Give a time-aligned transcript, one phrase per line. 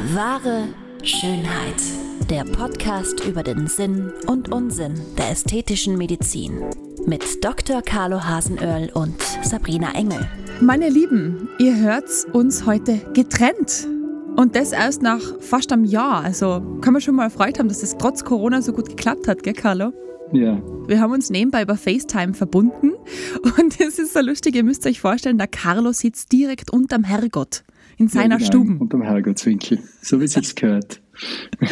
[0.00, 0.68] Wahre
[1.02, 1.82] Schönheit.
[2.30, 6.62] Der Podcast über den Sinn und Unsinn der ästhetischen Medizin.
[7.04, 7.82] Mit Dr.
[7.82, 10.20] Carlo Hasenöhrl und Sabrina Engel.
[10.60, 13.88] Meine Lieben, ihr hört uns heute getrennt.
[14.36, 16.22] Und das erst nach fast einem Jahr.
[16.22, 19.42] Also kann man schon mal erfreut haben, dass das trotz Corona so gut geklappt hat,
[19.42, 19.92] gell, Carlo?
[20.32, 20.62] Ja.
[20.86, 22.92] Wir haben uns nebenbei über FaceTime verbunden
[23.58, 27.64] und es ist so lustig, ihr müsst euch vorstellen, der Carlo sitzt direkt unterm Herrgott
[27.98, 28.78] in seiner ja, genau, Stube.
[28.80, 31.02] Unterm Herrgottswinkel, so wie es sich gehört.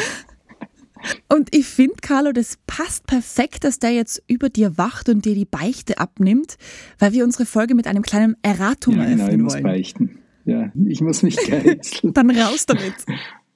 [1.29, 5.35] Und ich finde, Carlo, das passt perfekt, dass der jetzt über dir wacht und dir
[5.35, 6.57] die Beichte abnimmt,
[6.99, 9.63] weil wir unsere Folge mit einem kleinen Erratum ja, genau, eröffnen ich muss wollen.
[9.63, 10.19] beichten.
[10.45, 12.13] Ja, ich muss mich geißeln.
[12.13, 12.95] Dann raus damit.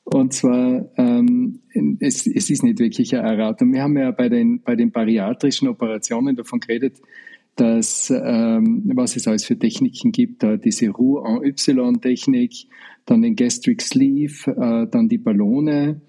[0.04, 1.60] Und zwar, ähm,
[2.00, 3.72] es, es ist nicht wirklich eine Erratung.
[3.72, 7.00] Wir haben ja bei den, bei den bariatrischen Operationen davon geredet,
[7.56, 12.66] dass, ähm, was es alles für Techniken gibt, da diese Roux en Y-Technik,
[13.06, 16.00] dann den Gastric Sleeve, äh, dann die Ballone.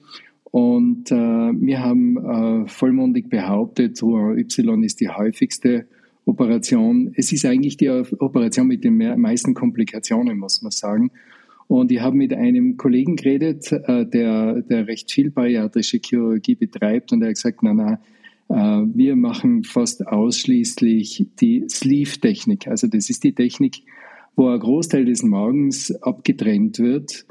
[0.46, 5.88] Und äh, wir haben äh, vollmundig behauptet, Roux en Y ist die häufigste
[6.26, 7.12] Operation.
[7.16, 11.12] Es ist eigentlich die Operation mit den meisten Komplikationen, muss man sagen.
[11.68, 17.14] Und ich habe mit einem Kollegen geredet, äh, der, der recht viel bariatrische Chirurgie betreibt
[17.14, 17.98] und er hat gesagt, na, na, äh,
[18.48, 22.68] wir machen fast ausschließlich die Sleeve-Technik.
[22.68, 23.84] Also das ist die Technik,
[24.36, 27.26] wo ein Großteil des Magens abgetrennt wird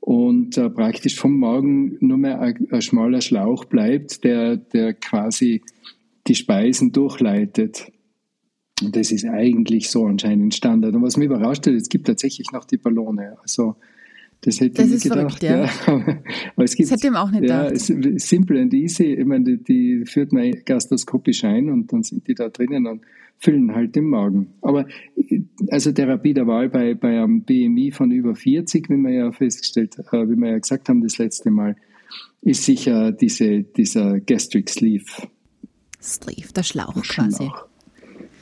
[0.00, 5.62] und äh, praktisch vom Magen nur mehr ein, ein schmaler Schlauch bleibt, der, der quasi
[6.26, 7.90] die Speisen durchleitet.
[8.82, 10.94] Und das ist eigentlich so anscheinend Standard.
[10.94, 13.36] Und was mich überrascht hat, es gibt tatsächlich noch die Ballone.
[13.40, 13.76] Also
[14.44, 15.42] das hätte Das ich ist nicht gedacht.
[15.42, 15.64] verrückt, ja.
[15.64, 16.18] ja.
[16.56, 18.20] Aber es gibt, Das hätte ihm auch nicht ja, gedacht.
[18.20, 19.14] simple and easy.
[19.14, 23.02] Ich meine, die, die führt man gastroskopisch ein und dann sind die da drinnen und
[23.38, 24.48] füllen halt den Magen.
[24.62, 24.86] Aber
[25.68, 29.96] also Therapie der Wahl bei, bei einem BMI von über 40, wie wir ja festgestellt,
[29.98, 31.76] äh, wie wir ja gesagt haben das letzte Mal,
[32.42, 35.04] ist sicher diese, dieser Gastric Sleeve.
[36.02, 37.36] Sleeve, der Schlauch quasi.
[37.44, 37.64] Schlauch.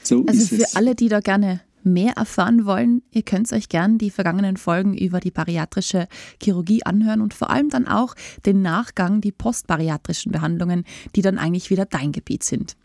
[0.03, 0.75] So Also für es.
[0.77, 5.21] alle, die da gerne mehr erfahren wollen, ihr könnt euch gern die vergangenen Folgen über
[5.21, 6.09] die bariatrische
[6.43, 8.15] Chirurgie anhören und vor allem dann auch
[8.47, 10.85] den Nachgang, die postbariatrischen Behandlungen,
[11.17, 12.77] die dann eigentlich wieder dein Gebiet sind.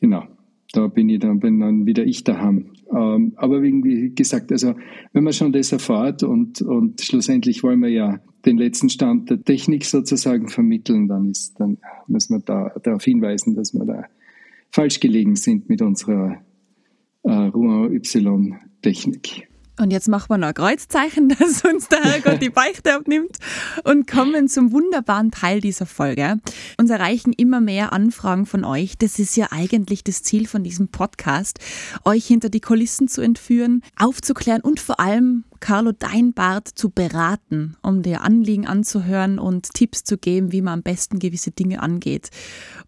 [0.00, 0.26] Genau,
[0.72, 2.70] da bin ich dann, bin dann wieder ich daheim.
[2.90, 4.74] Ähm, aber wie gesagt, also
[5.12, 9.42] wenn man schon das erfahrt und, und schlussendlich wollen wir ja den letzten Stand der
[9.42, 14.04] Technik sozusagen vermitteln, dann ist, dann müssen wir da darauf hinweisen, dass wir da
[14.70, 16.42] falsch gelegen sind mit unserer
[17.24, 17.48] äh,
[17.96, 19.48] Y-Technik.
[19.76, 23.38] Und jetzt machen wir noch ein Kreuzzeichen, dass uns der Herrgott die Beichte abnimmt
[23.82, 26.40] und kommen zum wunderbaren Teil dieser Folge.
[26.78, 28.96] Uns erreichen immer mehr Anfragen von euch.
[28.98, 31.58] Das ist ja eigentlich das Ziel von diesem Podcast,
[32.04, 37.76] euch hinter die Kulissen zu entführen, aufzuklären und vor allem Carlo dein Bart zu beraten,
[37.82, 42.28] um dir Anliegen anzuhören und Tipps zu geben, wie man am besten gewisse Dinge angeht.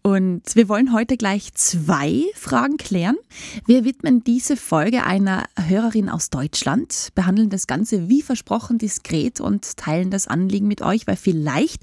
[0.07, 3.17] Und wir wollen heute gleich zwei Fragen klären.
[3.65, 9.75] Wir widmen diese Folge einer Hörerin aus Deutschland, behandeln das Ganze wie versprochen diskret und
[9.75, 11.81] teilen das Anliegen mit euch, weil vielleicht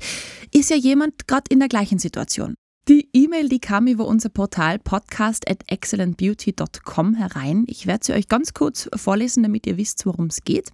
[0.54, 2.54] ist ja jemand gerade in der gleichen Situation.
[2.88, 7.64] Die E-Mail, die kam über unser Portal podcast at excellentbeauty.com herein.
[7.66, 10.72] Ich werde sie euch ganz kurz vorlesen, damit ihr wisst, worum es geht.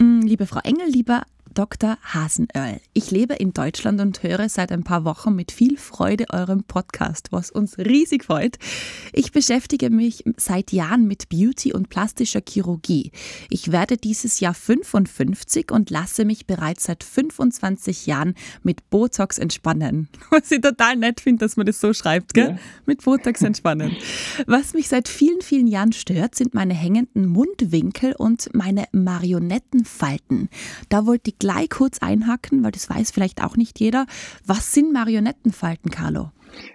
[0.00, 1.22] Mm, Liebe Frau Engel, lieber
[1.56, 1.96] Dr.
[2.02, 2.82] Hasenöhrl.
[2.92, 7.28] Ich lebe in Deutschland und höre seit ein paar Wochen mit viel Freude eurem Podcast,
[7.30, 8.58] was uns riesig freut.
[9.14, 13.10] Ich beschäftige mich seit Jahren mit Beauty und plastischer Chirurgie.
[13.48, 20.10] Ich werde dieses Jahr 55 und lasse mich bereits seit 25 Jahren mit Botox entspannen.
[20.30, 22.50] Was ich total nett finde, dass man das so schreibt, gell?
[22.50, 22.58] Ja.
[22.84, 23.96] Mit Botox entspannen.
[24.46, 30.50] Was mich seit vielen, vielen Jahren stört, sind meine hängenden Mundwinkel und meine Marionettenfalten.
[30.90, 34.06] Da wollte ich gleich kurz einhaken, weil das weiß vielleicht auch nicht jeder.
[34.44, 36.30] Was sind Marionettenfalten, Carlo?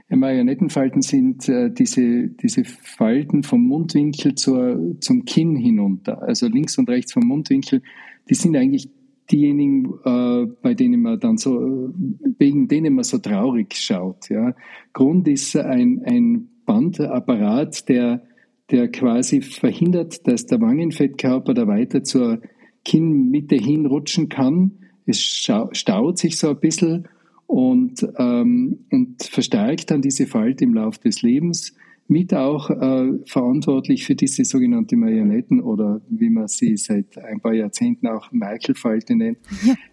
[0.09, 6.89] Marionettenfalten sind äh, diese, diese Falten vom Mundwinkel zur, zum Kinn hinunter, also links und
[6.89, 7.81] rechts vom Mundwinkel.
[8.29, 8.89] Die sind eigentlich
[9.29, 11.91] diejenigen, äh, bei denen man dann so,
[12.37, 14.29] wegen denen man so traurig schaut.
[14.29, 14.53] Ja.
[14.93, 18.23] Grund ist ein, ein Bandapparat, der,
[18.69, 22.41] der quasi verhindert, dass der Wangenfettkörper da weiter zur
[22.83, 24.71] Kinnmitte hinrutschen kann.
[25.05, 27.07] Es staut sich so ein bisschen
[27.47, 31.75] und, ähm, und verstärkt dann diese Falte im Laufe des Lebens,
[32.07, 37.53] mit auch äh, verantwortlich für diese sogenannte Marionetten oder wie man sie seit ein paar
[37.53, 39.37] Jahrzehnten auch Merkel-Falte nennt,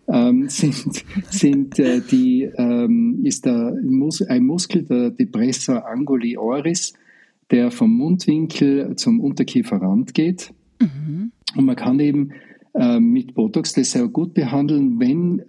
[0.09, 6.93] ähm, sind, sind äh, die, ähm, ist der Mus ein Muskel, der Depressor anguli oris,
[7.53, 10.53] der vom Mundwinkel zum Unterkieferrand geht.
[11.57, 12.31] Und man kann eben
[13.01, 15.43] mit Botox das sehr gut behandeln, wenn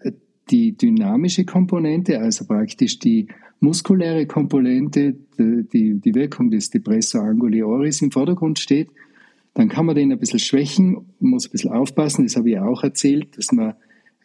[0.49, 3.27] die dynamische Komponente, also praktisch die
[3.59, 8.89] muskuläre Komponente, die, die Wirkung des Depressor angulioris im Vordergrund steht,
[9.53, 12.83] dann kann man den ein bisschen schwächen, muss ein bisschen aufpassen, das habe ich auch
[12.83, 13.73] erzählt, dass man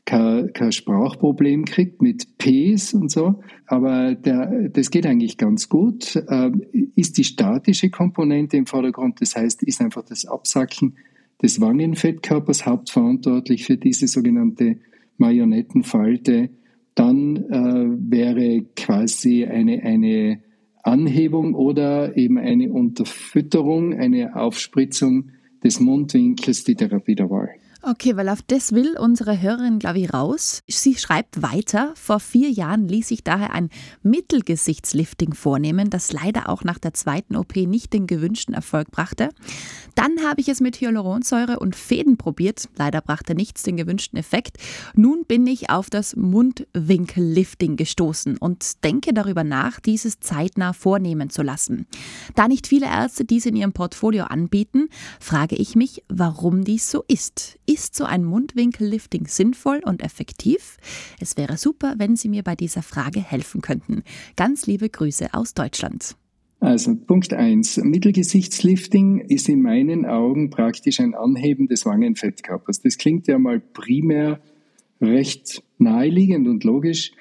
[0.04, 6.22] kein, kein Sprachproblem kriegt mit Ps und so, aber der, das geht eigentlich ganz gut.
[6.28, 6.62] Ähm,
[6.94, 10.94] ist die statische Komponente im Vordergrund, das heißt, ist einfach das Absacken
[11.42, 14.78] des Wangenfettkörpers hauptverantwortlich für diese sogenannte
[15.18, 16.50] Marionettenfalte,
[16.94, 20.42] dann äh, wäre quasi eine, eine
[20.82, 25.30] Anhebung oder eben eine Unterfütterung, eine Aufspritzung
[25.62, 27.50] des Mundwinkels die Therapie der Wahl.
[27.86, 30.62] Okay, weil auf das will unsere Hörerin, glaube ich, raus.
[30.66, 33.68] Sie schreibt weiter, vor vier Jahren ließ sich daher ein
[34.02, 39.28] Mittelgesichtslifting vornehmen, das leider auch nach der zweiten OP nicht den gewünschten Erfolg brachte.
[39.96, 44.56] Dann habe ich es mit Hyaluronsäure und Fäden probiert, leider brachte nichts den gewünschten Effekt.
[44.94, 51.42] Nun bin ich auf das Mundwinkellifting gestoßen und denke darüber nach, dieses zeitnah vornehmen zu
[51.42, 51.86] lassen.
[52.34, 54.88] Da nicht viele Ärzte dies in ihrem Portfolio anbieten,
[55.20, 60.78] frage ich mich, warum dies so ist ist so ein Mundwinkellifting sinnvoll und effektiv?
[61.20, 64.04] Es wäre super, wenn Sie mir bei dieser Frage helfen könnten.
[64.36, 66.16] Ganz liebe Grüße aus Deutschland.
[66.60, 67.78] Also Punkt 1.
[67.78, 72.80] Mittelgesichtslifting ist in meinen Augen praktisch ein Anheben des Wangenfettkörpers.
[72.80, 74.40] Das klingt ja mal primär
[75.00, 77.12] recht naheliegend und logisch,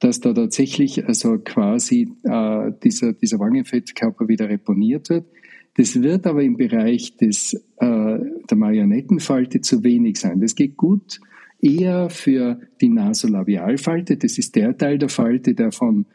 [0.00, 5.24] dass da tatsächlich also quasi äh, dieser, dieser Wangenfettkörper wieder reponiert wird.
[5.76, 10.40] Das wird aber im Bereich des, äh, der Marionettenfalte zu wenig sein.
[10.40, 11.20] Das geht gut
[11.60, 14.16] eher für die Nasolabialfalte.
[14.16, 16.06] Das ist der Teil der Falte, der vom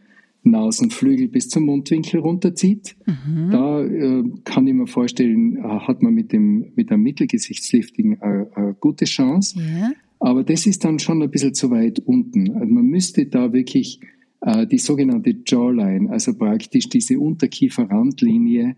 [0.44, 2.96] Nasenflügel bis zum Mundwinkel runterzieht.
[3.06, 3.50] Mhm.
[3.52, 8.48] Da äh, kann ich mir vorstellen, äh, hat man mit dem mit einem Mittelgesichtslifting eine,
[8.56, 9.60] eine gute Chance.
[9.60, 9.92] Ja.
[10.20, 12.52] Aber das ist dann schon ein bisschen zu weit unten.
[12.52, 14.00] Also man müsste da wirklich
[14.42, 18.76] äh, die sogenannte Jawline, also praktisch diese Unterkieferrandlinie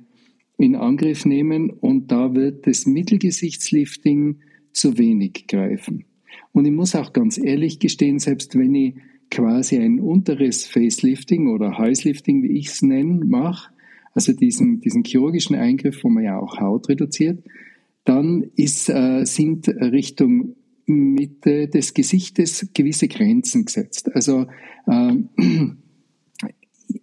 [0.62, 4.38] in Angriff nehmen und da wird das Mittelgesichtslifting
[4.74, 6.06] zu wenig greifen.
[6.52, 8.96] Und ich muss auch ganz ehrlich gestehen, selbst wenn ich
[9.32, 13.74] quasi ein unteres Facelifting oder Halslifting, wie ich es nenne, mache,
[14.14, 17.44] also diesen, diesen chirurgischen Eingriff, wo man ja auch Haut reduziert,
[18.04, 20.56] dann ist, äh, sind Richtung
[20.86, 24.14] Mitte des Gesichtes gewisse Grenzen gesetzt.
[24.14, 24.46] Also
[24.86, 25.14] äh,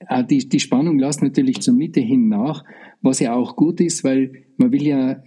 [0.09, 2.63] äh die, die Spannung lässt natürlich zur Mitte hin nach,
[3.01, 5.23] was ja auch gut ist, weil man will ja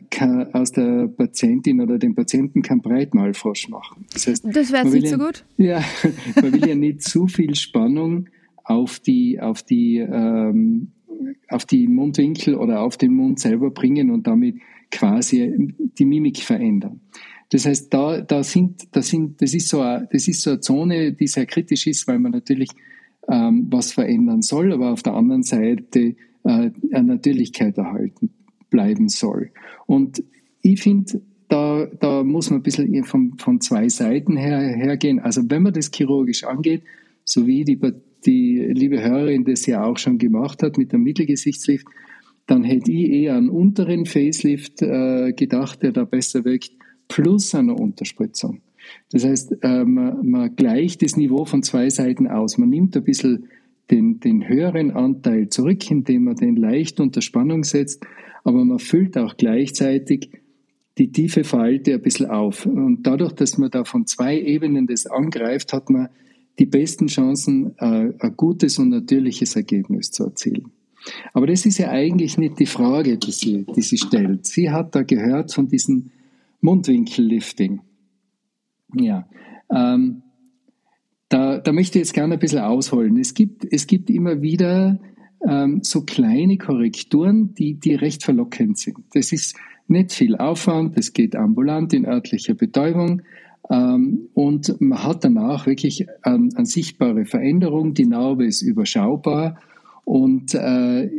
[0.53, 4.05] aus der Patientin oder dem Patienten keinen Breitmalfrosch machen.
[4.13, 5.45] Das, heißt, das wäre nicht ja, so gut.
[5.57, 5.83] Ja,
[6.41, 8.27] man will ja nicht zu viel Spannung
[8.63, 10.91] auf die, auf die, ähm,
[11.47, 14.57] auf die Mundwinkel oder auf den Mund selber bringen und damit
[14.91, 16.99] quasi die Mimik verändern.
[17.49, 20.59] Das heißt, da, da sind, da sind, das ist so, eine, das ist so eine
[20.59, 22.69] Zone, die sehr kritisch ist, weil man natürlich
[23.29, 26.71] ähm, was verändern soll, aber auf der anderen Seite äh,
[27.01, 28.31] Natürlichkeit erhalten
[28.71, 29.51] bleiben soll.
[29.85, 30.23] Und
[30.63, 35.19] ich finde, da, da muss man ein bisschen von, von zwei Seiten her, hergehen.
[35.19, 36.81] Also wenn man das chirurgisch angeht,
[37.23, 37.79] so wie die,
[38.25, 41.85] die liebe Hörerin das ja auch schon gemacht hat mit dem Mittelgesichtslift,
[42.47, 46.71] dann hätte ich eher einen unteren Facelift äh, gedacht, der da besser wirkt,
[47.07, 48.61] plus einer Unterspritzung.
[49.11, 52.57] Das heißt, äh, man, man gleicht das Niveau von zwei Seiten aus.
[52.57, 53.47] Man nimmt ein bisschen
[53.91, 58.05] den, den höheren Anteil zurück, indem man den leicht unter Spannung setzt,
[58.43, 60.29] aber man füllt auch gleichzeitig
[60.97, 62.65] die tiefe Falte ein bisschen auf.
[62.65, 66.09] Und dadurch, dass man da von zwei Ebenen das angreift, hat man
[66.59, 70.71] die besten Chancen, äh, ein gutes und natürliches Ergebnis zu erzielen.
[71.33, 74.45] Aber das ist ja eigentlich nicht die Frage, die sie, die sie stellt.
[74.45, 76.11] Sie hat da gehört von diesem
[76.61, 77.81] Mundwinkellifting.
[78.93, 79.27] Ja,
[79.73, 80.21] ähm,
[81.31, 83.17] da, da möchte ich jetzt gerne ein bisschen ausholen.
[83.17, 84.99] Es gibt, es gibt immer wieder
[85.47, 88.97] ähm, so kleine Korrekturen, die, die recht verlockend sind.
[89.13, 89.55] Das ist
[89.87, 93.21] nicht viel Aufwand, das geht ambulant in örtlicher Betäubung
[93.69, 97.93] ähm, und man hat danach wirklich eine, eine sichtbare Veränderung.
[97.93, 99.57] Die Narbe ist überschaubar
[100.03, 101.09] und äh,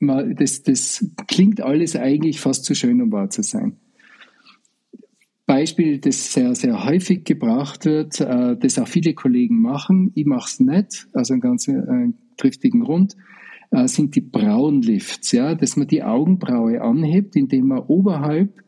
[0.00, 3.76] das, das klingt alles eigentlich fast zu schön, um wahr zu sein.
[5.52, 10.48] Beispiel, das sehr, sehr häufig gebracht wird, äh, das auch viele Kollegen machen, ich mache
[10.48, 13.16] es nicht, also einen ganz äh, triftigen Grund,
[13.70, 18.62] äh, sind die Brauenlifts, ja, dass man die Augenbraue anhebt, indem man oberhalb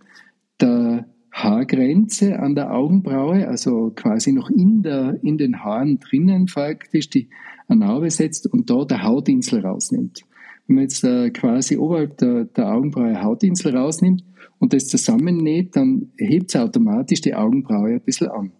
[0.61, 7.09] der Haargrenze an der Augenbraue, also quasi noch in, der, in den Haaren drinnen faktisch
[7.09, 7.31] die
[7.67, 10.26] Narbe setzt und da der Hautinsel rausnimmt.
[10.67, 14.23] Wenn man jetzt äh, quasi oberhalb der, der Augenbraue Hautinsel rausnimmt,
[14.64, 18.52] und das zusammennäht, dann hebt es automatisch die Augenbraue ein bisschen an.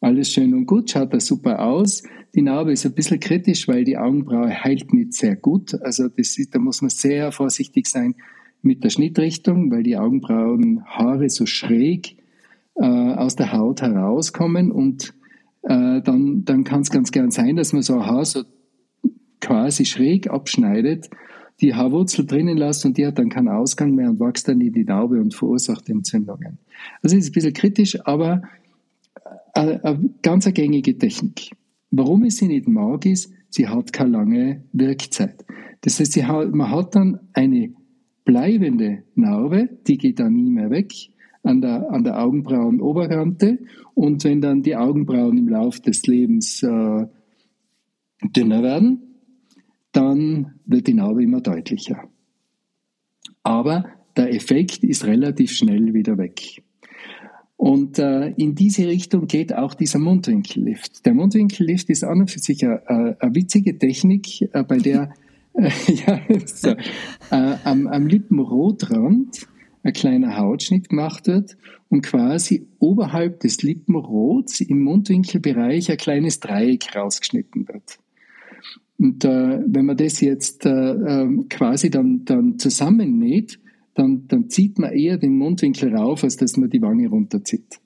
[0.00, 2.02] alles schön und gut, schaut da super aus.
[2.34, 5.80] Die Narbe ist ein bisschen kritisch, weil die Augenbraue heilt nicht sehr gut.
[5.80, 8.16] Also das ist, da muss man sehr vorsichtig sein
[8.62, 12.16] mit der Schnittrichtung, weil die Augenbrauenhaare so schräg
[12.74, 15.14] äh, aus der Haut herauskommen und
[15.62, 18.42] äh, dann, dann kann es ganz gern sein, dass man so ein Haar so
[19.40, 21.10] quasi schräg abschneidet,
[21.60, 24.72] die Haarwurzel drinnen lässt und die hat dann keinen Ausgang mehr und wächst dann in
[24.72, 26.58] die Narbe und verursacht Entzündungen.
[27.02, 28.42] Also ist ein bisschen kritisch, aber
[29.54, 31.52] eine, eine ganz eine gängige Technik.
[31.90, 35.44] Warum ich sie nicht mag, ist, sie hat keine lange Wirkzeit.
[35.80, 37.72] Das heißt, hat, man hat dann eine
[38.24, 40.92] bleibende Narbe, die geht dann nie mehr weg,
[41.42, 43.60] an der, an der Augenbrauenoberkante.
[43.94, 47.06] Und wenn dann die Augenbrauen im Laufe des Lebens äh,
[48.36, 49.05] dünner werden,
[49.96, 52.04] dann wird die Narbe immer deutlicher.
[53.42, 53.86] Aber
[54.16, 56.62] der Effekt ist relativ schnell wieder weg.
[57.56, 61.06] Und äh, in diese Richtung geht auch dieser Mundwinkellift.
[61.06, 65.14] Der Mundwinkellift ist an und für sich eine, eine witzige Technik, äh, bei der
[65.54, 66.70] äh, ja, so,
[67.30, 69.46] äh, am, am Lippenrotrand
[69.82, 71.56] ein kleiner Hautschnitt gemacht wird
[71.88, 77.98] und quasi oberhalb des Lippenrots im Mundwinkelbereich ein kleines Dreieck rausgeschnitten wird.
[78.98, 83.58] Und äh, wenn man das jetzt äh, ähm, quasi dann, dann zusammennäht,
[83.94, 87.80] dann, dann zieht man eher den Mundwinkel rauf, als dass man die Wange runterzieht.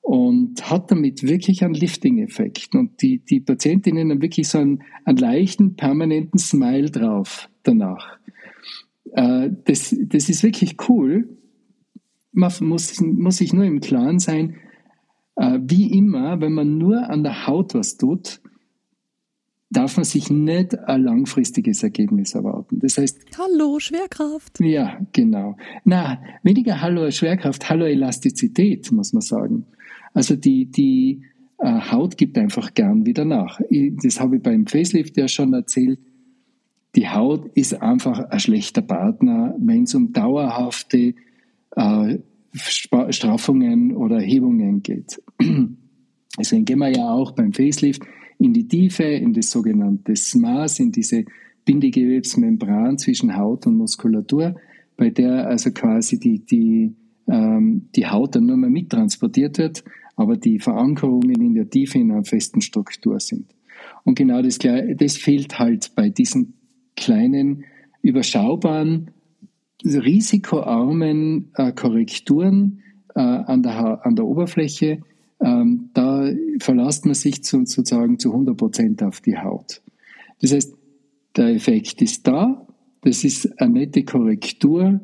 [0.00, 2.74] Und hat damit wirklich einen Lifting-Effekt.
[2.74, 8.18] Und die, die Patientinnen haben wirklich so einen, einen leichten, permanenten Smile drauf danach.
[9.12, 11.28] Äh, das, das ist wirklich cool.
[12.32, 14.56] Man muss, muss sich nur im Klaren sein,
[15.36, 18.40] äh, wie immer, wenn man nur an der Haut was tut,
[19.70, 22.78] darf man sich nicht ein langfristiges Ergebnis erwarten.
[22.80, 23.18] Das heißt.
[23.38, 24.60] Hallo, Schwerkraft.
[24.60, 25.56] Ja, genau.
[25.84, 29.66] Na, weniger Hallo Schwerkraft, Hallo Elastizität, muss man sagen.
[30.14, 31.22] Also die, die
[31.58, 33.60] äh, Haut gibt einfach gern wieder nach.
[34.02, 35.98] Das habe ich beim Facelift ja schon erzählt.
[36.96, 41.14] Die Haut ist einfach ein schlechter Partner, wenn es um dauerhafte
[41.76, 42.18] äh,
[42.54, 45.22] Straffungen oder Hebungen geht.
[46.38, 48.02] Deswegen gehen wir ja auch beim Facelift
[48.38, 51.24] in die Tiefe, in das sogenannte SMAS, in diese
[51.64, 54.54] Bindegewebsmembran zwischen Haut und Muskulatur,
[54.96, 56.94] bei der also quasi die, die,
[57.28, 59.84] ähm, die Haut dann nur mehr mittransportiert wird,
[60.16, 63.54] aber die Verankerungen in der Tiefe in einer festen Struktur sind.
[64.04, 66.54] Und genau das, das fehlt halt bei diesen
[66.96, 67.64] kleinen,
[68.02, 69.10] überschaubaren,
[69.84, 72.80] risikoarmen äh, Korrekturen
[73.14, 75.02] äh, an, der, an der Oberfläche,
[75.40, 75.90] ähm,
[76.34, 79.82] da verlässt man sich zu, sozusagen zu 100 Prozent auf die Haut.
[80.40, 80.74] Das heißt,
[81.36, 82.66] der Effekt ist da,
[83.02, 85.00] das ist eine nette Korrektur,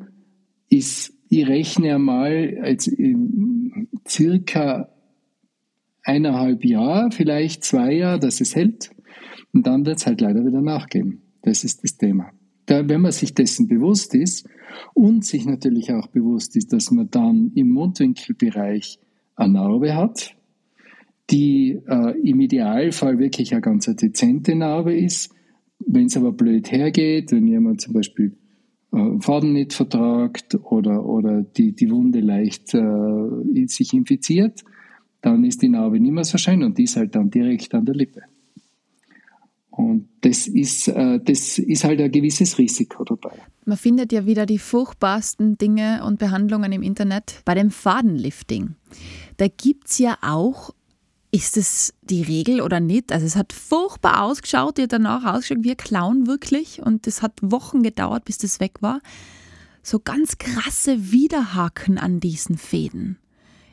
[0.69, 2.91] ist, ich rechne einmal jetzt
[4.07, 4.89] circa
[6.03, 8.91] eineinhalb Jahre, vielleicht zwei Jahre, dass es hält
[9.53, 11.23] und dann wird es halt leider wieder nachgeben.
[11.43, 12.31] Das ist das Thema.
[12.67, 14.49] Da, wenn man sich dessen bewusst ist
[14.95, 18.99] und sich natürlich auch bewusst ist, dass man dann im Mundwinkelbereich
[19.37, 20.37] eine Narbe hat,
[21.31, 25.35] die äh, im Idealfall wirklich eine ganz dezente Narbe ist.
[25.87, 28.37] Wenn es aber blöd hergeht, wenn jemand zum Beispiel
[28.93, 34.65] äh, Faden nicht vertragt oder, oder die, die Wunde leicht äh, sich infiziert,
[35.21, 37.87] dann ist die Narbe nicht mehr so schön und die ist halt dann direkt an
[37.87, 38.23] der Lippe.
[39.71, 43.37] Und das ist, äh, das ist halt ein gewisses Risiko dabei.
[43.65, 48.77] Man findet ja wieder die furchtbarsten Dinge und Behandlungen im Internet bei dem Fadenlifting.
[49.37, 50.71] Da gibt es ja auch,
[51.35, 53.11] ist es die Regel oder nicht?
[53.11, 57.83] Also es hat furchtbar ausgeschaut, hat danach ausgeschaut ein Clown wirklich und es hat Wochen
[57.83, 59.01] gedauert, bis das weg war.
[59.83, 63.19] So ganz krasse Widerhaken an diesen Fäden.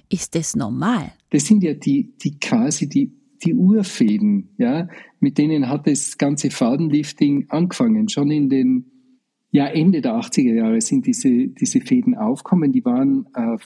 [0.09, 1.11] Ist das normal?
[1.29, 3.13] Das sind ja die, die quasi die
[3.43, 4.87] die Urfäden, ja,
[5.19, 8.07] mit denen hat das ganze Fadenlifting angefangen.
[8.07, 8.85] Schon in den,
[9.49, 12.71] ja, Ende der 80er Jahre sind diese, diese Fäden aufgekommen.
[12.71, 13.57] Die waren äh,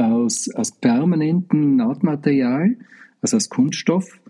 [0.00, 2.78] aus, aus permanentem Nahtmaterial,
[3.24, 4.20] also aus Kunststoff.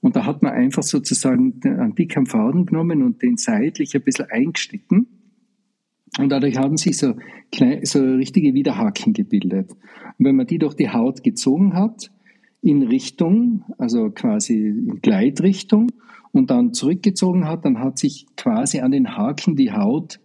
[0.00, 4.26] Und da hat man einfach sozusagen einen dicken Faden genommen und den seitlich ein bisschen
[4.30, 5.06] eingeschnitten.
[6.18, 7.14] Und dadurch haben sich so,
[7.50, 9.72] klein, so richtige Widerhaken gebildet.
[9.72, 12.12] Und wenn man die durch die Haut gezogen hat,
[12.60, 15.90] in Richtung, also quasi in Gleitrichtung
[16.32, 20.20] und dann zurückgezogen hat, dann hat sich quasi an den Haken die Haut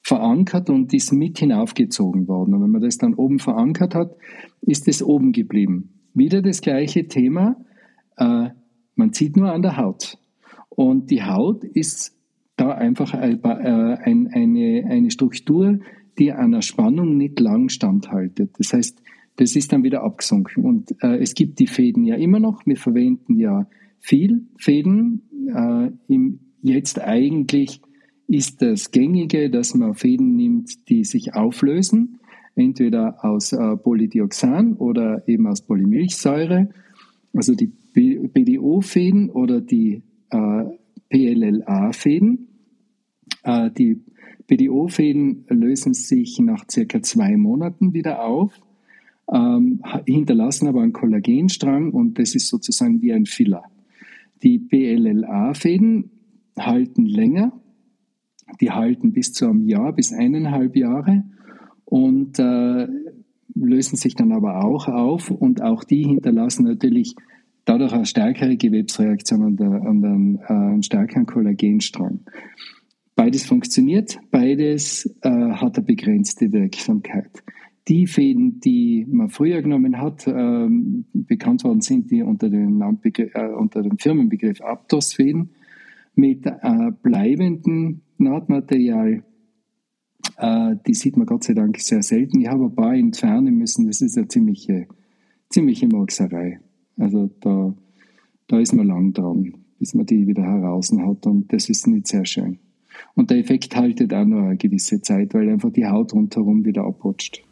[0.00, 2.54] verankert und ist mit hinaufgezogen worden.
[2.54, 4.14] Und wenn man das dann oben verankert hat,
[4.60, 5.94] ist es oben geblieben.
[6.14, 7.56] Wieder das gleiche Thema,
[8.16, 8.50] äh,
[8.94, 10.18] man zieht nur an der Haut.
[10.68, 12.16] Und die Haut ist
[12.56, 15.80] da einfach ein, äh, eine, Struktur,
[16.18, 18.50] die einer Spannung nicht lang standhaltet.
[18.58, 19.00] Das heißt,
[19.36, 20.64] Das ist dann wieder abgesunken.
[20.64, 22.64] Und äh, es gibt die Fäden ja immer noch.
[22.66, 23.66] Wir verwenden ja
[23.98, 25.22] viel Fäden.
[25.52, 25.90] Äh,
[26.62, 27.80] jetzt eigentlich
[28.28, 32.20] ist das Gängige, dass man Fäden nimmt, die sich auflösen,
[32.56, 36.70] entweder aus äh, Polydioxan oder eben aus Polymilchsäure.
[37.32, 40.64] Also die BDO-Fäden oder die äh,
[41.08, 42.48] PLLA-Fäden.
[43.42, 44.00] Äh, die
[44.46, 48.52] BDO-Fäden lösen sich nach circa zwei Monaten wieder auf,
[49.32, 53.62] ähm, hinterlassen aber einen Kollagenstrang und das ist sozusagen wie ein Filler.
[54.42, 56.10] Die PLLA-Fäden
[56.58, 57.52] halten länger,
[58.60, 61.24] die halten bis zu einem Jahr, bis eineinhalb Jahre
[61.84, 62.88] und äh,
[63.54, 67.14] lösen sich dann aber auch auf und auch die hinterlassen natürlich
[67.64, 72.20] dadurch eine stärkere Gewebsreaktion und, einen, äh, einen stärkeren Kollagenstrang.
[73.16, 77.44] Beides funktioniert, beides äh, hat eine begrenzte Wirksamkeit.
[77.86, 83.48] Die Fäden, die man früher genommen hat, ähm, bekannt worden sind die unter dem, äh,
[83.56, 85.50] unter dem Firmenbegriff Aptos-Fäden
[86.14, 89.22] mit äh, bleibendem Nahtmaterial.
[90.36, 92.40] Äh, die sieht man Gott sei Dank sehr selten.
[92.40, 93.86] Ich habe ein paar entfernen müssen.
[93.86, 94.86] Das ist eine ziemliche,
[95.50, 96.60] ziemliche Murkserei.
[96.98, 97.74] Also da,
[98.46, 102.06] da ist man lang dran, bis man die wieder heraus hat und das ist nicht
[102.06, 102.58] sehr schön.
[103.14, 106.84] Und der Effekt haltet auch nur eine gewisse Zeit, weil einfach die Haut rundherum wieder
[106.84, 107.42] abrutscht.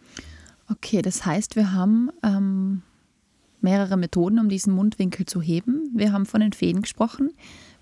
[0.71, 2.83] Okay, das heißt, wir haben ähm,
[3.61, 5.91] mehrere Methoden, um diesen Mundwinkel zu heben.
[5.95, 7.31] Wir haben von den Fäden gesprochen.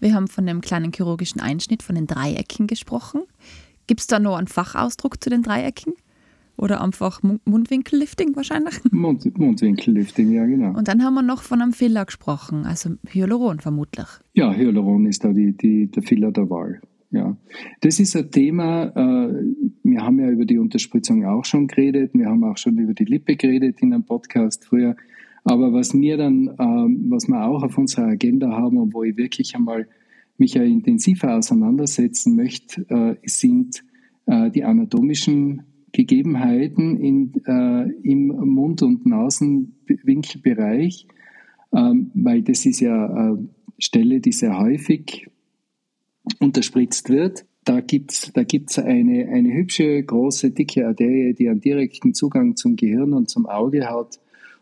[0.00, 3.22] Wir haben von dem kleinen chirurgischen Einschnitt, von den Dreiecken gesprochen.
[3.90, 5.94] Gibt es da noch einen Fachausdruck zu den Dreiecken?
[6.56, 8.74] Oder einfach Mundwinkellifting wahrscheinlich?
[8.92, 10.78] Mund, Mundwinkellifting, ja genau.
[10.78, 14.06] Und dann haben wir noch von einem Filler gesprochen, also Hyaluron vermutlich.
[14.32, 16.80] Ja, Hyaluron ist da die, die, der Filler der Wahl.
[17.10, 17.36] Ja,
[17.80, 19.44] das ist ein Thema, äh,
[19.82, 23.06] wir haben ja über die Unterspritzung auch schon geredet, wir haben auch schon über die
[23.06, 24.94] Lippe geredet in einem Podcast früher.
[25.42, 29.16] Aber was mir dann, ähm, was wir auch auf unserer Agenda haben und wo ich
[29.16, 29.88] wirklich einmal
[30.40, 33.84] mich ja intensiver auseinandersetzen möchte, äh, sind
[34.26, 41.06] äh, die anatomischen Gegebenheiten in, äh, im Mund- und Nasenwinkelbereich,
[41.74, 45.28] ähm, weil das ist ja eine Stelle, die sehr häufig
[46.38, 47.46] unterspritzt wird.
[47.64, 52.56] Da gibt es da gibt's eine, eine hübsche, große, dicke Arterie, die einen direkten Zugang
[52.56, 54.20] zum Gehirn und zum Auge hat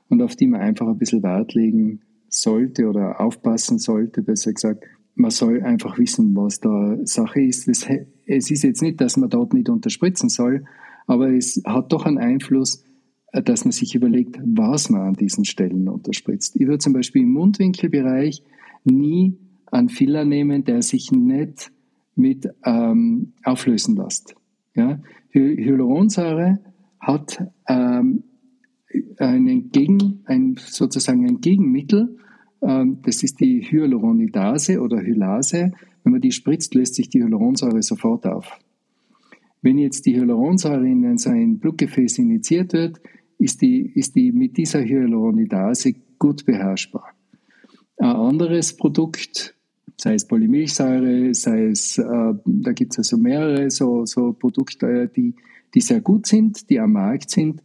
[0.09, 4.85] und auf die man einfach ein bisschen Wert legen sollte oder aufpassen sollte, besser gesagt.
[5.15, 7.69] Man soll einfach wissen, was da Sache ist.
[7.69, 7.87] Es,
[8.29, 10.65] es ist jetzt nicht, dass man dort nicht unterspritzen soll,
[11.07, 12.85] aber es hat doch einen Einfluss,
[13.33, 16.57] äh, dass man sich überlegt, was man an diesen Stellen unterspritzt.
[16.57, 18.43] Ich würde zum Beispiel im Mundwinkelbereich
[18.85, 19.39] nie
[19.71, 21.73] einen Filler nehmen, der sich nicht
[22.15, 24.35] mit ähm, auflösen lässt.
[24.75, 25.01] Ja?
[25.31, 26.59] Hyaluronsäure
[27.01, 28.25] hat ähm,
[29.19, 32.17] einen Gegen, ein, sozusagen ein Gegenmittel,
[32.63, 35.73] ähm, das ist die Hyaluronidase oder Hylase.
[36.09, 38.59] Wenn man die spritzt, löst sich die Hyaluronsäure sofort auf.
[39.61, 42.99] Wenn jetzt die Hyaluronsäure in sein Blutgefäß initiiert wird,
[43.39, 47.11] ist die, ist die mit dieser Hyaluronidase gut beherrschbar.
[47.99, 49.55] Ein anderes Produkt,
[49.99, 55.35] sei es Polymilchsäure, sei es, äh, da gibt es also mehrere so, so Produkte, die,
[55.75, 57.63] die sehr gut sind, die am Markt sind,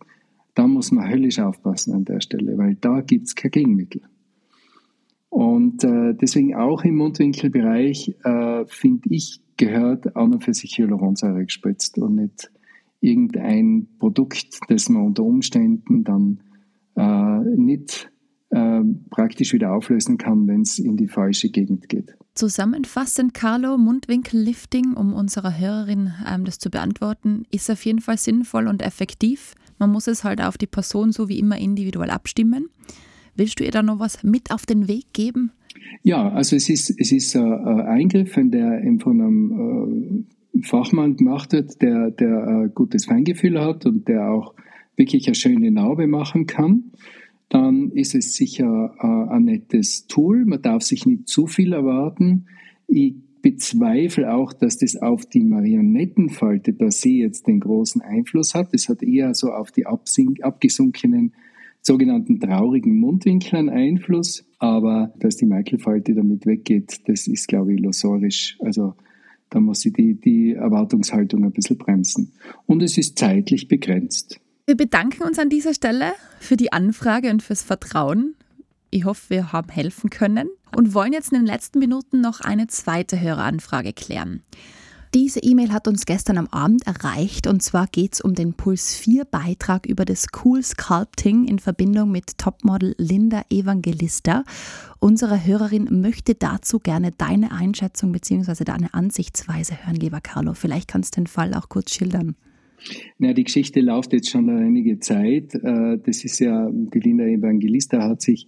[0.54, 4.02] da muss man höllisch aufpassen an der Stelle, weil da gibt es kein Gegenmittel.
[5.34, 11.46] Und äh, deswegen auch im Mundwinkelbereich, äh, finde ich, gehört an und für sich Hyaluronsäure
[11.46, 12.52] gespritzt und nicht
[13.02, 16.39] irgendein Produkt, das man unter Umständen dann
[16.96, 18.12] äh, nicht
[18.52, 22.15] äh, praktisch wieder auflösen kann, wenn es in die falsche Gegend geht.
[22.36, 28.67] Zusammenfassend, Carlo, Mundwinkellifting, um unserer Hörerin ähm, das zu beantworten, ist auf jeden Fall sinnvoll
[28.67, 29.56] und effektiv.
[29.80, 32.69] Man muss es halt auf die Person so wie immer individuell abstimmen.
[33.36, 35.52] Willst du ihr da noch was mit auf den Weg geben?
[36.04, 41.54] Ja, also es ist, es ist ein Eingriff, wenn der von einem äh, Fachmann gemacht
[41.54, 44.54] wird, der, der ein gutes Feingefühl hat und der auch
[44.96, 46.91] wirklich eine schöne Narbe machen kann,
[47.50, 50.46] dann ist es sicher äh, ein nettes Tool.
[50.46, 52.46] Man darf sich nicht zu viel erwarten.
[52.88, 58.74] Ich bezweifle auch, dass das auf die Marionettenfalte per se jetzt den großen Einfluss hat.
[58.74, 61.34] Es hat eher so auf die abgesunkenen
[61.84, 64.46] sogenannten traurigen Mundwinkel einen Einfluss.
[64.58, 68.58] Aber dass die Makelfalte damit weggeht, das ist, glaube ich, illusorisch.
[68.62, 68.96] Also
[69.50, 72.34] da muss sie die, die Erwartungshaltung ein bisschen bremsen.
[72.65, 74.39] Und es ist zeitlich begrenzt.
[74.65, 78.36] Wir bedanken uns an dieser Stelle für die Anfrage und fürs Vertrauen.
[78.89, 82.67] Ich hoffe, wir haben helfen können und wollen jetzt in den letzten Minuten noch eine
[82.67, 84.41] zweite Höreranfrage klären.
[85.13, 88.95] Diese E-Mail hat uns gestern am Abend erreicht und zwar geht es um den Puls
[88.95, 94.43] 4 Beitrag über das Cool Sculpting in Verbindung mit Topmodel Linda Evangelista.
[94.99, 98.63] Unsere Hörerin möchte dazu gerne deine Einschätzung bzw.
[98.63, 100.56] deine Ansichtsweise hören, lieber Carlo.
[100.56, 102.36] Vielleicht kannst du den Fall auch kurz schildern.
[103.19, 105.54] Na, die Geschichte läuft jetzt schon einige Zeit.
[105.54, 108.47] Äh, das ist ja, die Linda Evangelista hat sich,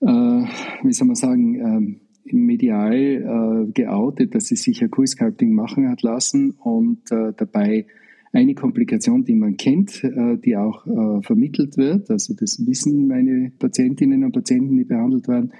[0.00, 5.88] äh, wie soll man sagen, ähm, medial äh, geoutet, dass sie sich ein Q-Sculpting machen
[5.88, 7.86] hat lassen und äh, dabei
[8.32, 13.52] eine Komplikation, die man kennt, äh, die auch äh, vermittelt wird, also das wissen meine
[13.58, 15.52] Patientinnen und Patienten, die behandelt werden,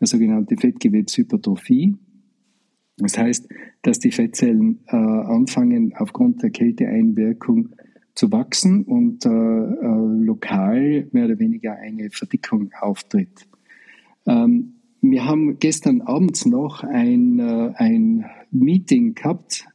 [0.00, 1.96] eine sogenannte Fettgewebshypertrophie.
[2.96, 3.48] Das heißt,
[3.82, 7.68] dass die Fettzellen äh, anfangen, aufgrund der Kälteeinwirkung
[8.14, 13.46] zu wachsen und äh, lokal mehr oder weniger eine Verdickung auftritt.
[14.26, 19.66] Ähm, wir haben gestern abends noch ein, äh, ein Meeting gehabt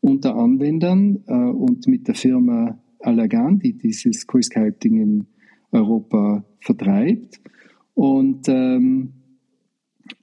[0.00, 5.26] unter Anwendern äh, und mit der Firma Allergan, die dieses Quiz-Sculpting in
[5.72, 7.40] Europa vertreibt.
[7.94, 9.12] Und ähm,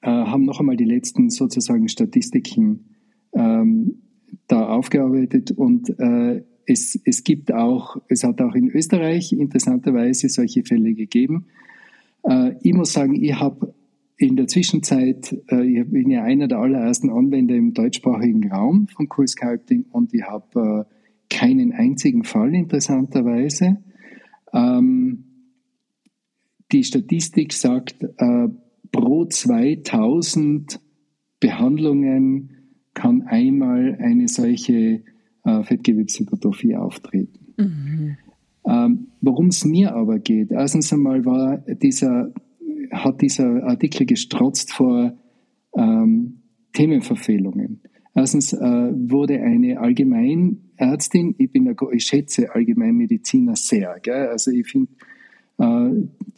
[0.02, 2.86] äh, haben noch einmal die letzten sozusagen Statistiken
[3.34, 4.02] ähm,
[4.48, 10.64] da aufgearbeitet und äh, es, es gibt auch, es hat auch in Österreich interessanterweise solche
[10.64, 11.46] Fälle gegeben.
[12.24, 13.74] Äh, ich muss sagen, ich habe
[14.18, 19.08] in der Zwischenzeit, äh, ich bin ja einer der allerersten Anwender im deutschsprachigen Raum von
[19.16, 23.78] Cool Sculpting und ich habe äh, keinen einzigen Fall interessanterweise.
[24.54, 25.24] Ähm,
[26.72, 28.48] die Statistik sagt, äh,
[28.92, 30.80] pro 2000
[31.40, 32.50] Behandlungen
[32.94, 35.04] kann einmal eine solche
[35.44, 37.54] äh, Fettgewebshypertrophie auftreten.
[37.58, 38.18] Mhm.
[38.66, 42.34] Ähm, Worum es mir aber geht, erstens einmal war dieser
[42.92, 45.14] hat dieser Artikel gestrotzt vor
[45.76, 46.42] ähm,
[46.74, 47.82] Themenverfehlungen.
[48.14, 54.30] Erstens äh, wurde eine Allgemeinärztin, ich, bin, ich schätze Allgemeinmediziner sehr, gell?
[54.30, 54.92] also ich finde,
[55.60, 55.90] äh,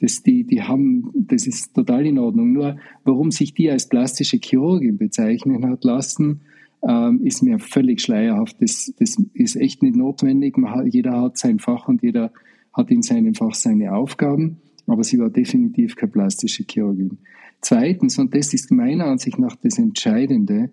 [0.02, 2.52] das, die, die haben, das ist total in Ordnung.
[2.52, 6.42] Nur warum sich die als plastische Chirurgin bezeichnen hat lassen,
[6.88, 8.58] ähm, ist mir völlig schleierhaft.
[8.62, 10.56] Das, das ist echt nicht notwendig.
[10.86, 12.32] Jeder hat sein Fach und jeder
[12.74, 14.58] hat in seinem Fach seine Aufgaben
[14.89, 17.19] aber sie war definitiv keine plastische Chirurgin.
[17.62, 20.69] Zweitens, und das ist meiner Ansicht nach das Entscheidende,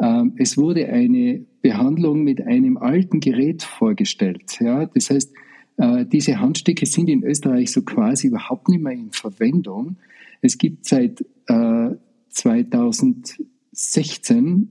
[0.00, 4.58] ähm, es wurde eine Behandlung mit einem alten Gerät vorgestellt.
[4.60, 4.86] Ja?
[4.86, 5.30] Das heißt,
[5.76, 9.96] äh, diese Handstücke sind in Österreich so quasi überhaupt nicht mehr in Verwendung.
[10.40, 11.90] Es gibt seit äh,
[12.30, 14.70] 2016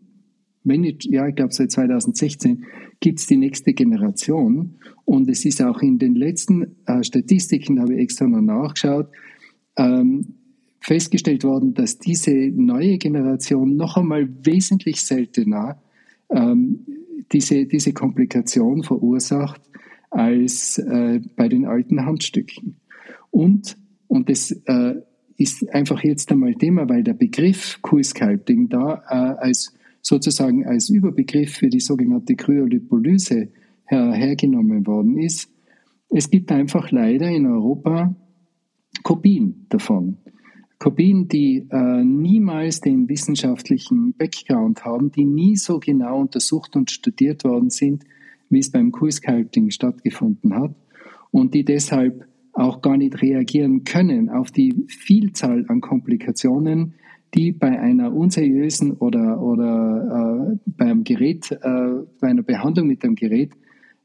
[0.64, 2.66] wenn ich, ja, ich glaube seit 2016
[3.02, 7.96] gibt es die nächste Generation und es ist auch in den letzten äh, Statistiken, habe
[7.96, 9.10] ich extra noch nachgeschaut,
[9.76, 10.36] ähm,
[10.80, 15.82] festgestellt worden, dass diese neue Generation noch einmal wesentlich seltener
[16.30, 16.86] ähm,
[17.32, 19.62] diese, diese Komplikation verursacht
[20.10, 22.78] als äh, bei den alten Handstücken.
[23.32, 24.96] Und, und das äh,
[25.38, 31.54] ist einfach jetzt einmal Thema, weil der Begriff Q-Sculpting da äh, als sozusagen als Überbegriff
[31.54, 33.50] für die sogenannte Kryolipolyse
[33.86, 35.50] her, hergenommen worden ist.
[36.10, 38.16] Es gibt einfach leider in Europa
[39.04, 40.18] Kopien davon.
[40.80, 47.44] Kopien, die äh, niemals den wissenschaftlichen Background haben, die nie so genau untersucht und studiert
[47.44, 48.04] worden sind,
[48.50, 50.76] wie es beim Kursculpting stattgefunden hat
[51.30, 56.96] und die deshalb auch gar nicht reagieren können auf die Vielzahl an Komplikationen,
[57.34, 61.58] die bei einer unseriösen oder, oder äh, beim Gerät, äh,
[62.20, 63.54] bei einer Behandlung mit dem Gerät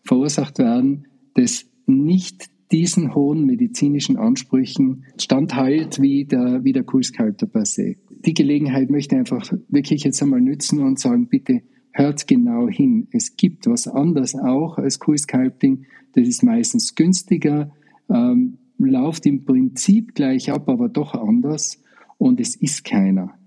[0.04, 7.64] verursacht werden, das nicht diesen hohen medizinischen Ansprüchen standhält wie der, wie der Kurskalter per
[7.64, 7.96] se.
[8.10, 11.62] Die Gelegenheit möchte ich einfach wirklich jetzt einmal nützen und sagen, bitte
[11.92, 13.08] hört genau hin.
[13.12, 15.86] Es gibt was anderes auch als Kurskalting.
[16.14, 17.70] Das ist meistens günstiger,
[18.08, 21.82] ähm, läuft im Prinzip gleich ab, aber doch anders
[22.18, 23.38] und es ist keiner.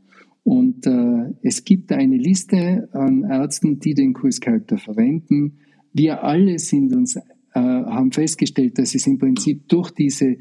[0.43, 5.59] Und äh, es gibt eine Liste an Ärzten, die den Kurscharakter verwenden.
[5.93, 7.21] Wir alle sind uns, äh,
[7.53, 10.37] haben festgestellt, dass es im Prinzip durch diese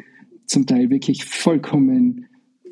[0.46, 2.26] zum Teil wirklich vollkommen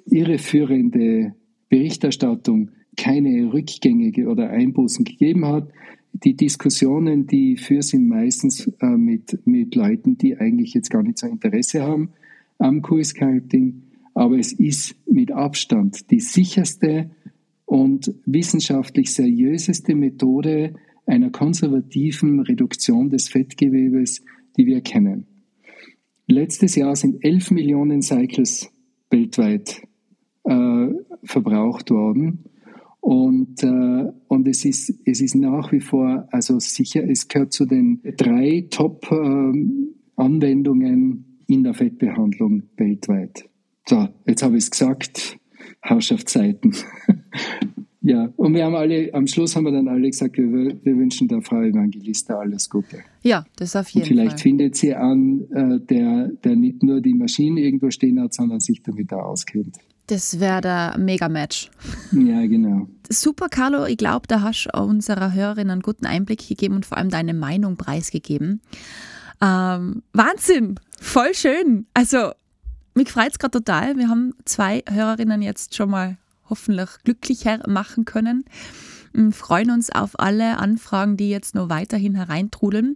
[0.07, 1.35] irreführende
[1.69, 5.69] Berichterstattung keine Rückgänge oder Einbußen gegeben hat.
[6.13, 11.19] Die Diskussionen, die für sind meistens äh, mit, mit Leuten, die eigentlich jetzt gar nicht
[11.19, 12.11] so Interesse haben
[12.59, 13.83] am Kurscalting
[14.17, 17.11] aber es ist mit Abstand die sicherste
[17.67, 20.73] und wissenschaftlich seriöseste Methode
[21.05, 24.25] einer konservativen Reduktion des Fettgewebes,
[24.57, 25.27] die wir kennen.
[26.27, 28.71] Letztes Jahr sind 11 Millionen Cycles
[29.11, 29.83] weltweit
[30.45, 30.87] äh,
[31.23, 32.45] verbraucht worden
[33.01, 37.67] Und, äh, und es, ist, es ist nach wie vor, also sicher, es gehört zu
[37.67, 43.51] den drei Top-Anwendungen in der Fettbehandlung weltweit.
[43.89, 45.39] So, jetzt habe ich es gesagt,
[45.81, 46.75] Herrschaftszeiten.
[48.01, 51.29] ja, und wir haben alle, am Schluss haben wir dann alle gesagt, wir, wir wünschen
[51.29, 52.99] der Frau Evangelista alles Gute.
[53.23, 54.39] Ja, das auf jeden und vielleicht Fall.
[54.39, 58.83] findet sie an, äh, der, der nicht nur die Maschinen irgendwo stehen hat, sondern sich
[58.83, 59.77] damit auch auskennt.
[60.09, 61.71] Das wäre der Mega-Match.
[62.13, 62.89] Ja, genau.
[63.09, 63.87] Super, Carlo.
[63.87, 67.35] Ich glaube, da hast du unserer Hörerin einen guten Einblick gegeben und vor allem deine
[67.35, 68.61] Meinung preisgegeben.
[69.43, 70.79] Ähm, Wahnsinn!
[71.01, 71.87] Voll schön.
[71.93, 72.31] Also,
[72.97, 73.97] mich freut es gerade total.
[73.97, 76.17] Wir haben zwei Hörerinnen jetzt schon mal
[76.49, 78.45] hoffentlich glücklicher machen können.
[79.13, 82.95] Wir freuen uns auf alle Anfragen, die jetzt noch weiterhin hereintrudeln.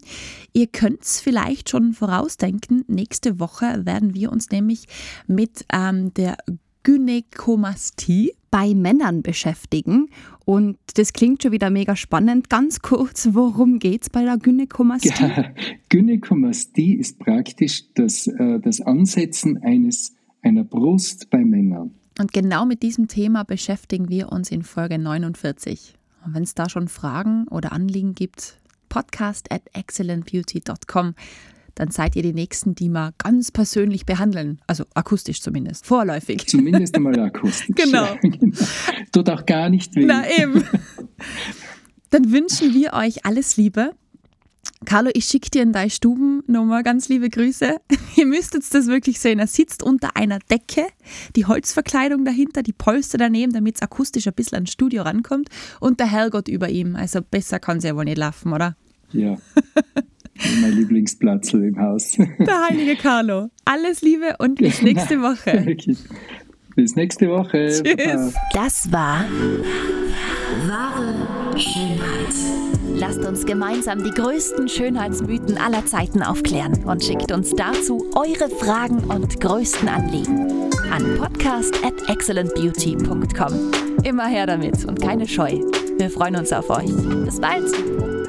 [0.52, 2.84] Ihr könnt es vielleicht schon vorausdenken.
[2.88, 4.86] Nächste Woche werden wir uns nämlich
[5.26, 6.36] mit ähm, der
[6.82, 10.08] Gynäkomastie bei Männern beschäftigen.
[10.50, 12.50] Und das klingt schon wieder mega spannend.
[12.50, 15.12] Ganz kurz, worum geht es bei der Gynäkomastie?
[15.16, 15.54] Ja,
[15.88, 21.94] Gynäkomastie ist praktisch das, äh, das Ansetzen eines, einer Brust bei Männern.
[22.18, 25.94] Und genau mit diesem Thema beschäftigen wir uns in Folge 49.
[26.26, 28.58] Und wenn es da schon Fragen oder Anliegen gibt,
[28.88, 31.14] podcast at excellentbeauty.com
[31.74, 34.61] dann seid ihr die Nächsten, die wir ganz persönlich behandeln.
[34.66, 36.46] Also akustisch zumindest, vorläufig.
[36.46, 37.74] Zumindest einmal akustisch.
[37.74, 38.04] genau.
[38.04, 38.56] Ja, genau.
[39.12, 40.04] Tut auch gar nicht weh.
[40.04, 40.64] Na eben.
[42.11, 43.92] Dann wünschen wir euch alles Liebe.
[44.85, 47.76] Carlo, ich schicke dir in deine Stuben nochmal ganz liebe Grüße.
[48.16, 49.38] Ihr müsstet das wirklich sehen.
[49.38, 50.87] Er sitzt unter einer Decke,
[51.37, 55.48] die Holzverkleidung dahinter, die Polster daneben, damit es akustisch ein bisschen ans Studio rankommt
[55.80, 56.96] und der Herrgott über ihm.
[56.96, 58.76] Also besser kann es ja wohl nicht laufen, oder?
[59.12, 59.37] Ja.
[60.61, 62.12] mein Lieblingsplatz im Haus.
[62.38, 63.48] Der heilige Carlo.
[63.64, 65.76] Alles Liebe und bis nächste Woche.
[66.76, 67.68] bis nächste Woche.
[67.68, 68.35] Tschüss.
[68.55, 69.24] Das war
[70.66, 72.35] wahre Schönheit.
[72.94, 78.98] Lasst uns gemeinsam die größten Schönheitsmythen aller Zeiten aufklären und schickt uns dazu eure Fragen
[79.05, 83.53] und größten Anliegen an podcast at excellentbeauty.com.
[84.05, 85.61] Immer her damit und keine Scheu.
[85.98, 86.90] Wir freuen uns auf euch.
[87.24, 88.19] Bis bald!